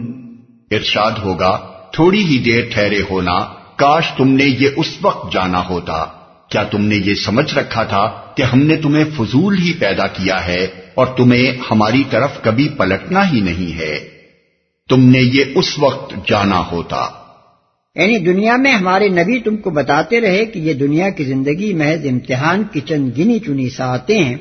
ارشاد 0.72 1.12
ہوگا، 1.24 1.60
تھوڑی 1.94 2.24
ہی 2.24 2.42
دیر 2.46 2.64
ٹھہرے 2.74 3.02
ہونا، 3.10 3.40
کاش 3.76 4.06
تم 4.18 4.28
نے 4.28 4.44
یہ 4.44 4.70
اس 4.78 4.98
وقت 5.02 5.34
جانا 5.34 5.62
ہوتا۔ 5.70 6.19
کیا 6.50 6.64
تم 6.64 6.86
نے 6.86 6.96
یہ 6.96 7.14
سمجھ 7.14 7.56
رکھا 7.56 7.84
تھا 7.84 8.22
کہ 8.36 8.44
ہم 8.44 8.62
نے 8.62 8.76
تمہیں 8.76 9.06
فضول 9.18 9.58
ہی 9.58 9.74
پیدا 9.74 10.08
کیا 10.08 10.48
ہے 10.48 10.68
اور 10.94 11.06
تمہیں 11.06 11.52
ہماری 11.72 12.04
طرف 12.10 12.30
کبھی 12.42 12.70
پلٹنا 12.70 13.32
ہی 13.34 13.42
نہیں 13.42 13.80
ہے؟ 13.80 14.00
تم 14.90 15.10
نے 15.10 15.20
یہ 15.20 15.44
اس 15.56 15.80
وقت 15.80 16.14
جانا 16.28 16.64
ہوتا۔ 16.72 17.08
یعنی 17.96 18.18
دنیا 18.18 18.56
میں 18.56 18.72
ہمارے 18.72 19.10
نبی 19.10 19.40
تم 19.40 19.58
کو 19.58 19.70
بتاتے 19.70 20.22
رہے 20.22 20.46
کہ 20.46 20.60
یہ 20.60 20.74
دنیا 20.74 21.10
کی 21.10 21.24
زندگی 21.24 21.74
محض 21.74 22.06
امتحان 22.06 22.64
کی 22.64 22.80
چند 22.80 23.12
گنی 23.18 23.40
چنی 23.40 23.70
ساعتیں 23.70 24.24
ہیں۔ 24.24 24.36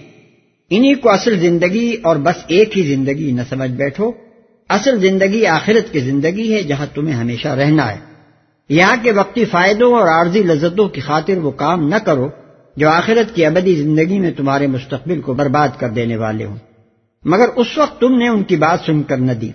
انہی 0.70 0.94
کو 0.94 1.10
اصل 1.10 1.38
زندگی 1.38 1.96
اور 2.02 2.16
بس 2.16 2.36
ایک 2.46 2.78
ہی 2.78 2.82
زندگی 2.82 3.32
نہ 3.32 3.42
سمجھ 3.48 3.70
بیٹھو۔ 3.70 4.12
اصل 4.68 5.00
زندگی 5.00 5.46
آخرت 5.46 5.92
کی 5.92 6.00
زندگی 6.00 6.54
ہے 6.54 6.62
جہاں 6.62 6.86
تمہیں 6.94 7.14
ہمیشہ 7.14 7.48
رہنا 7.48 7.90
ہے۔ 7.90 8.17
یہاں 8.68 8.96
کے 9.02 9.12
وقتی 9.12 9.44
فائدوں 9.44 9.94
اور 9.94 10.08
عارضی 10.08 10.42
لذتوں 10.42 10.88
کی 10.88 11.00
خاطر 11.00 11.38
وہ 11.38 11.50
کام 11.50 11.88
نہ 11.88 11.94
کرو 11.94 12.28
جو 12.76 12.88
آخرت 12.88 13.34
کی 13.34 13.44
ابدی 13.44 13.74
زندگی 13.74 14.18
میں 14.18 14.30
تمہارے 14.30 14.66
مستقبل 14.66 15.20
کو 15.20 15.34
برباد 15.34 15.68
کر 15.78 15.88
دینے 15.88 16.16
والے 16.16 16.44
ہوں۔ 16.44 16.56
مگر 17.24 17.46
اس 17.56 17.78
وقت 17.78 18.00
تم 18.00 18.18
نے 18.18 18.28
ان 18.28 18.42
کی 18.42 18.56
بات 18.56 18.80
سن 18.86 19.02
کر 19.02 19.16
نہ 19.16 19.32
دی۔ 19.32 19.50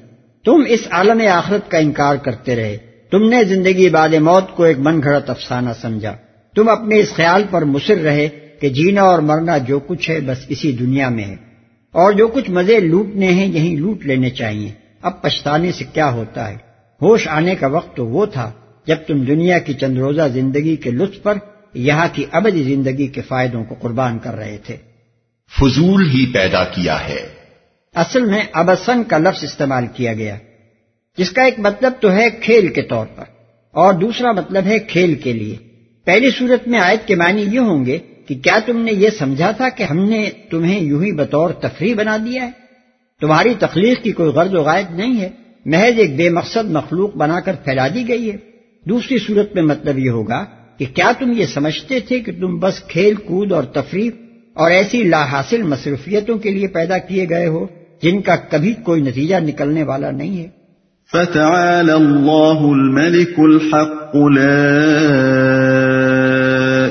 تم 0.46 0.64
اس 0.68 0.80
عالم 0.92 1.22
آخرت 1.32 1.72
کا 1.72 1.78
انکار 1.78 2.16
کرتے 2.16 2.56
رہے۔ 2.56 2.78
تم 3.12 3.30
نے 3.30 3.44
زندگی 3.44 3.90
بعد 3.90 4.10
موت 4.10 4.56
کو 4.56 4.64
ایک 4.64 4.78
من 4.80 5.02
گھڑت 5.04 5.30
افسانہ 5.30 5.70
سمجھا۔ 5.82 6.16
تم 6.56 6.70
اپنے 6.70 7.00
اس 7.00 7.14
خیال 7.14 7.44
پر 7.52 7.62
مصر 7.62 7.98
رہے 7.98 8.30
کہ 8.60 8.70
جینا 8.70 9.02
اور 9.02 9.20
مرنا 9.20 9.58
جو 9.58 9.80
کچھ 9.80 10.10
ہے 10.10 10.20
بس 10.20 10.38
اسی 10.50 10.72
دنیا 10.72 11.10
میں 11.10 11.24
ہے۔ 11.24 11.36
اور 11.92 12.12
جو 12.12 12.28
کچھ 12.28 12.52
مزے 12.52 12.80
لوٹنے 12.80 13.28
ہیں 13.28 13.48
یہیں 13.48 13.76
لوٹ 13.76 14.06
لینے 14.06 14.30
چاہیے۔ 14.30 14.72
اب 15.02 15.22
پچھتانے 15.22 15.72
سے 15.72 15.84
کیا 15.94 16.12
ہوتا 16.12 16.50
ہے؟ 16.50 16.56
ہوش 17.02 17.28
آنے 17.28 17.56
کا 17.56 17.68
وقت 17.68 17.96
تو 17.96 18.08
وہ 18.08 18.26
تھا۔ 18.26 18.52
جب 18.88 18.96
تم 19.08 19.24
دنیا 19.24 19.60
کی 19.60 19.74
چند 19.74 19.98
روزہ 19.98 20.22
زندگی 20.34 20.76
کے 20.76 20.92
لطف 20.92 21.24
پر 21.24 21.38
یہاں 21.74 22.08
کی 22.14 22.26
ابدی 22.32 22.64
زندگی 22.64 23.08
کے 23.08 23.22
فائدوں 23.22 23.64
کو 23.64 23.76
قربان 23.82 24.20
کر 24.20 24.36
رہے 24.36 24.58
تھے۔ 24.66 24.76
فضول 25.60 26.10
ہی 26.10 26.34
پیدا 26.34 26.64
کیا 26.64 27.08
ہے۔ 27.08 27.28
اصل 27.96 28.26
میں 28.26 28.42
ابسن 28.54 29.04
کا 29.04 29.18
لفظ 29.18 29.44
استعمال 29.44 29.88
کیا 29.94 30.14
گیا 30.14 30.38
جس 31.18 31.32
کا 31.32 31.44
ایک 31.44 31.60
مطلب 31.60 31.94
تو 32.00 32.12
ہے 32.12 32.30
کھیل 32.30 32.68
کے 32.68 32.82
طور 32.82 33.06
پر 33.16 33.24
اور 33.72 33.94
دوسرا 33.94 34.32
مطلب 34.32 34.66
ہے 34.66 34.80
کھیل 34.80 35.16
کے 35.16 35.34
لیے۔ 35.34 35.56
پہلی 36.06 36.32
صورت 36.32 36.68
میں 36.68 36.80
آیت 36.80 37.08
کے 37.08 37.16
معنی 37.16 37.42
یہ 37.42 37.60
ہوں 37.60 37.86
گے 37.86 37.98
کہ 37.98 38.36
کیا 38.36 38.60
تم 38.66 38.82
نے 38.82 38.92
یہ 38.92 39.10
سمجھا 39.10 39.52
تھا 39.52 39.70
کہ 39.70 39.84
ہم 39.84 40.10
نے 40.10 40.30
تمہیں 40.50 40.82
یوں 40.82 41.04
ہی 41.04 41.12
بطور 41.12 41.50
تفریح 41.50 41.96
بنا 41.96 42.18
دیا 42.18 42.44
ہے؟ 42.44 42.52
تمہاری 43.22 43.54
تخلیق 43.60 44.04
کی 44.04 44.12
کوئی 44.12 44.30
غرض 44.30 44.54
و 44.54 44.62
غائب 44.62 44.96
نہیں 44.96 45.22
ہے 45.22 45.30
محض 45.66 46.00
ایک 46.00 46.16
بے 46.16 46.30
مقصد 46.30 46.72
مخلوق 46.72 47.16
بنا 47.16 47.40
کر 47.40 47.54
پھیلا 47.54 47.88
دی 47.88 48.08
گئی 48.08 48.32
ہے۔ 48.32 48.53
دوسری 48.86 49.18
صورت 49.18 49.56
میں 49.56 49.64
مطلب 49.64 50.00
یہ 50.00 50.10
ہوگا 50.10 50.46
کہ 50.78 50.86
کیا 50.94 51.12
تم 51.20 51.32
یہ 51.32 51.46
سمجھتے 51.46 52.00
تھے 52.00 52.20
کہ 52.20 52.32
تم 52.32 52.60
بس 52.60 52.84
کھیل 52.84 53.16
کود 53.16 53.52
اور 53.52 53.64
تفریح 53.64 54.10
اور 54.54 54.72
ایسی 54.72 55.04
لا 55.04 55.32
حاصل 55.32 55.62
مصروفیتوں 55.62 56.38
کے 56.38 56.50
لیے 56.50 56.68
پیدا 56.68 56.98
کیے 56.98 57.30
گئے 57.30 57.48
ہو 57.48 57.68
جن 58.02 58.22
کا 58.22 58.36
کبھی 58.36 58.74
کوئی 58.74 59.02
نتیجہ 59.02 59.36
نکلنے 59.36 59.84
والا 59.84 60.12
نہیں 60.12 60.38
ہے؟ 60.38 60.48
فتعالى 61.14 61.92
الله 61.92 62.62
الملك 62.62 63.34
الحق 63.38 64.16
لا 64.16 64.86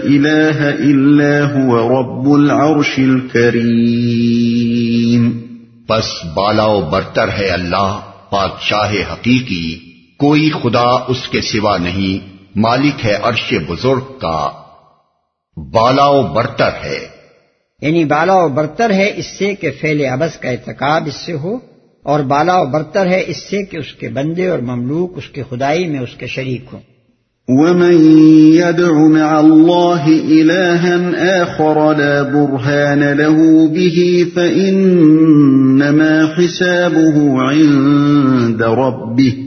إله 0.05 0.91
إلا 0.91 1.57
هو 1.57 1.89
رب 1.89 2.33
العرش 2.33 2.99
الكريم۔ 2.99 5.41
بس 5.89 6.11
بالا 6.35 6.65
و 6.65 6.81
برتر 6.81 7.29
ہے 7.39 7.49
اللہ 7.49 8.01
بادشاہ 8.33 9.13
حقیقی۔ 9.13 9.92
کوئی 10.23 10.51
خدا 10.63 10.89
اس 11.09 11.29
کے 11.29 11.41
سوا 11.41 11.79
نہیں 11.79 12.33
مالک 12.57 13.07
ہے 13.07 13.15
عرش 13.23 13.55
بزرگ 13.69 14.19
کا۔ 14.19 14.51
بالا 15.57 16.07
و 16.07 16.23
برتر 16.23 16.69
ہے۔ 16.85 17.09
یعنی 17.83 18.05
بالا 18.05 18.35
و 18.35 18.49
برتر 18.49 18.91
ہے 18.91 19.13
اس 19.17 19.27
سے 19.27 19.55
کہ 19.55 19.71
فیل 19.81 20.07
ابس 20.07 20.39
کا 20.39 20.49
اعتقاب 20.49 21.03
اس 21.07 21.15
سے 21.15 21.33
ہو 21.33 21.59
اور 22.05 22.21
بالا 22.21 22.57
و 22.57 22.65
برتر 22.65 23.07
ہے 23.07 23.25
اس 23.27 23.37
سے 23.37 23.65
کہ 23.65 23.77
اس 23.77 23.95
کے 23.95 24.09
بندے 24.09 24.49
اور 24.49 24.59
مملوک 24.59 25.13
اس 25.17 25.29
کے 25.29 25.43
خدائی 25.51 25.89
میں 25.89 26.01
اس 26.01 26.15
کے 26.19 26.27
شریک 26.27 26.65
ہوں۔ 26.73 26.81
ومن 27.49 27.93
يدع 28.55 28.93
مع 28.93 29.39
الله 29.39 30.07
إلها 30.33 31.11
آخر 31.43 31.95
لا 31.97 32.23
برهان 32.23 33.03
له 33.03 33.67
به 33.69 34.23
فإنما 34.35 36.15
حسابه 36.39 37.41
عند 37.53 38.61
ربه 38.61 39.42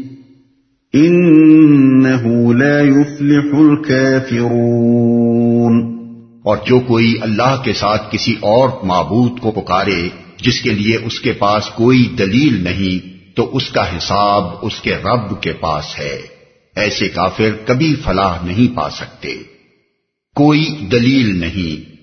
إنه 0.95 2.53
لا 2.53 2.79
يفلح 2.79 3.53
الكافرون۔ 3.53 5.95
اور 6.43 6.57
جو 6.65 6.79
کوئی 6.79 7.15
اللہ 7.21 7.61
کے 7.63 7.73
ساتھ 7.73 8.11
کسی 8.11 8.35
اور 8.39 8.69
معبود 8.83 9.39
کو 9.39 9.51
پکارے 9.51 10.09
جس 10.37 10.61
کے 10.61 10.69
لیے 10.69 10.95
اس 10.95 11.19
کے 11.19 11.31
پاس 11.31 11.65
کوئی 11.65 12.15
دلیل 12.17 12.63
نہیں 12.63 13.07
تو 13.35 13.55
اس 13.55 13.71
کا 13.71 13.97
حساب 13.97 14.43
اس 14.61 14.81
کے 14.81 14.95
رب 14.95 15.41
کے 15.41 15.53
پاس 15.53 15.99
ہے۔ 15.99 16.21
ایسے 16.75 17.07
کافر 17.07 17.49
کبھی 17.65 17.95
فلاح 17.95 18.45
نہیں 18.45 18.75
پا 18.75 18.89
سکتے۔ 18.89 19.35
کوئی 20.35 20.87
دلیل 20.91 21.39
نہیں۔ 21.39 21.95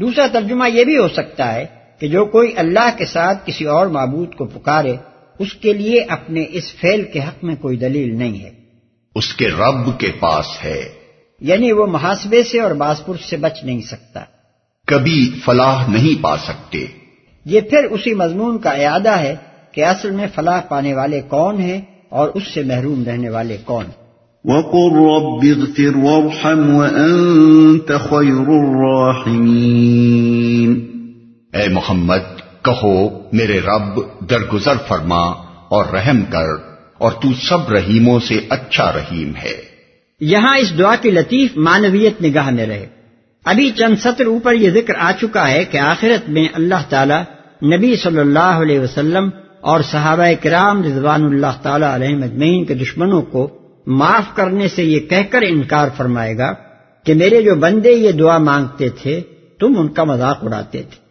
دوسرا 0.00 0.26
ترجمہ 0.26 0.64
یہ 0.74 0.84
بھی 0.84 0.96
ہو 0.96 1.08
سکتا 1.08 1.54
ہے 1.54 1.66
کہ 2.00 2.08
جو 2.08 2.24
کوئی 2.24 2.52
اللہ 2.56 2.98
کے 2.98 3.04
ساتھ 3.04 3.46
کسی 3.46 3.64
اور 3.64 3.86
معبود 3.86 4.34
کو 4.34 4.44
پکارے 4.44 4.92
اس 5.40 5.54
کے 5.54 5.72
لیے 5.72 6.00
اپنے 6.00 6.44
اس 6.50 6.74
فیل 6.74 7.02
کے 7.02 7.20
حق 7.20 7.44
میں 7.44 7.56
کوئی 7.56 7.76
دلیل 7.76 8.18
نہیں 8.18 8.40
ہے۔ 8.40 8.50
اس 9.14 9.34
کے 9.34 9.48
رب 9.48 9.98
کے 9.98 10.12
پاس 10.20 10.46
ہے۔ 10.64 10.82
یعنی 11.40 11.72
وہ 11.72 11.86
محاسبے 11.86 12.42
سے 12.42 12.60
اور 12.60 12.70
باسپور 12.70 13.14
سے 13.16 13.36
بچ 13.36 13.64
نہیں 13.64 13.80
سکتا۔ 13.80 14.20
کبھی 14.86 15.30
فلاح 15.44 15.90
نہیں 15.90 16.22
پا 16.22 16.36
سکتے۔ 16.36 16.86
یہ 17.44 17.60
پھر 17.60 17.84
اسی 17.84 18.14
مضمون 18.14 18.58
کا 18.58 18.70
اعادہ 18.70 19.10
ہے 19.10 19.36
کہ 19.72 19.84
اصل 19.84 20.10
میں 20.10 20.26
فلاح 20.34 20.60
پانے 20.60 20.94
والے 20.94 21.20
کون 21.20 21.60
ہیں 21.60 21.80
اور 22.08 22.28
اس 22.28 22.42
سے 22.54 22.62
محروم 22.62 23.04
رہنے 23.04 23.28
والے 23.28 23.56
کون۔ 23.64 23.84
وَقُلْ 24.44 24.92
رَبِّ 24.92 25.60
اغْفِرْ 25.60 25.96
وَارْحَمْ 25.96 26.74
وَأَنْتَ 26.74 27.92
خَيْرُ 27.92 28.46
الرَّاحِمِينَ۔ 28.48 29.40
اے 31.56 31.68
محمد 31.68 32.49
کہو، 32.62 33.22
میرے 33.32 33.60
رب 33.60 34.00
درگزر 34.30 34.76
فرما 34.88 35.20
اور 35.68 35.84
رحم 35.92 36.22
کر 36.22 36.46
اور 36.98 37.12
تو 37.12 37.28
سب 37.48 37.72
رحیموں 37.72 38.20
سے 38.20 38.40
اچھا 38.48 38.92
رحیم 38.92 39.32
ہے۔ 39.42 39.70
یہاں 40.20 40.58
اس 40.58 40.78
دعا 40.78 40.96
کی 40.96 41.10
لطیف 41.10 41.56
معنویت 41.56 42.22
نگاہ 42.22 42.50
میں 42.50 42.66
رہے۔ 42.66 42.86
ابھی 43.44 43.70
چند 43.70 43.96
سطر 43.96 44.26
اوپر 44.26 44.52
یہ 44.52 44.70
ذکر 44.70 44.94
آ 44.98 45.12
چکا 45.20 45.50
ہے 45.50 45.64
کہ 45.64 45.78
آخرت 45.78 46.28
میں 46.28 46.48
اللہ 46.54 46.82
تعالی 46.88 47.14
نبی 47.76 47.96
صلی 47.96 48.18
اللہ 48.18 48.38
علیہ 48.38 48.80
وسلم 48.80 49.30
اور 49.60 49.80
صحابہ 49.80 50.42
کرام 50.42 50.82
رضوان 50.82 51.24
اللہ 51.24 51.62
تعالی 51.62 51.86
علیہ 51.88 52.16
مجمعین 52.16 52.64
کے 52.64 52.74
دشمنوں 52.74 53.22
کو 53.22 53.58
معاف 53.86 54.36
کرنے 54.36 54.68
سے 54.68 54.84
یہ 54.84 55.00
کہہ 55.00 55.30
کر 55.30 55.42
انکار 55.42 55.88
فرمائے 55.96 56.38
گا 56.38 56.52
کہ 57.04 57.14
میرے 57.14 57.42
جو 57.42 57.54
بندے 57.54 57.92
یہ 57.92 58.12
دعا 58.12 58.38
مانگتے 58.38 58.88
تھے، 58.88 59.20
تم 59.60 59.74
ان 59.78 59.88
کا 59.88 60.04
مذاق 60.04 60.38
اڑاتے 60.42 60.82
تھے۔ 60.82 61.09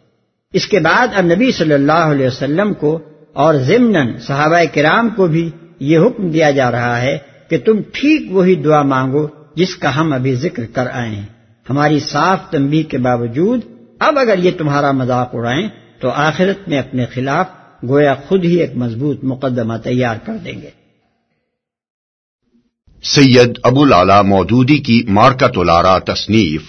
اس 0.54 0.66
کے 0.66 0.78
بعد 0.78 1.08
اب 1.14 1.24
نبی 1.24 1.52
صلی 1.52 1.74
اللہ 1.74 1.92
علیہ 1.92 2.26
وسلم 2.26 2.74
کو 2.74 2.98
اور 3.32 3.54
ضمن 3.54 4.18
صحابہ 4.18 4.56
کرام 4.74 5.08
کو 5.08 5.26
بھی 5.26 5.50
یہ 5.80 5.98
حکم 5.98 6.30
دیا 6.30 6.50
جا 6.50 6.70
رہا 6.70 7.02
ہے 7.02 7.18
کہ 7.48 7.58
تم 7.58 7.82
ٹھیک 7.92 8.32
وہی 8.32 8.54
دعا 8.54 8.82
مانگو 8.82 9.26
جس 9.54 9.76
کا 9.76 9.96
ہم 9.96 10.12
ابھی 10.12 10.34
ذکر 10.34 10.66
کر 10.66 10.86
آئے 10.92 11.10
ہیں۔ 11.10 11.26
ہماری 11.70 12.00
صاف 12.00 12.50
تنبیہ 12.50 12.82
کے 12.82 12.98
باوجود 12.98 13.60
اب 13.98 14.18
اگر 14.18 14.38
یہ 14.38 14.50
تمہارا 14.58 14.92
مذاق 14.92 15.30
اڑائیں 15.32 15.68
تو 16.00 16.10
آخرت 16.10 16.68
میں 16.68 16.78
اپنے 16.78 17.06
خلاف 17.06 17.46
گویا 17.88 18.14
خود 18.14 18.44
ہی 18.44 18.56
ایک 18.56 18.76
مضبوط 18.76 19.24
مقدمہ 19.24 19.74
تیار 19.84 20.16
کر 20.26 20.36
دیں 20.36 20.62
گے۔ 20.62 20.70
سید 23.02 23.58
ابو 23.62 23.84
لالا 23.84 24.22
مودودی 24.22 24.78
کی 24.78 25.04
مارکت 25.08 25.58
الارا 25.58 25.98
تصنیف 25.98 26.62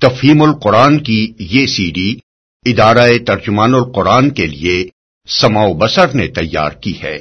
تفہیم 0.00 0.42
القرآن 0.42 0.98
کی 0.98 1.32
یہ 1.38 1.66
سی 1.66 1.90
ڈی 1.90 2.25
ادارہ 2.66 3.08
ترجمان 3.26 3.74
القرآن 3.74 4.30
کے 4.30 4.46
لیے 4.46 4.84
سماؤ 5.26 5.74
بسر 5.74 6.14
نے 6.14 6.26
تیار 6.28 6.70
کی 6.70 7.02
ہے۔ 7.02 7.18